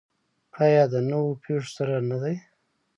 [0.63, 2.35] آیا د نویو پیښو سره نه دی؟